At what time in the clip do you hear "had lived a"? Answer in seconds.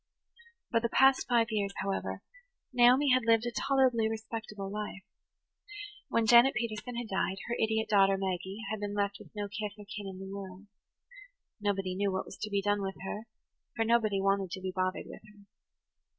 3.13-3.51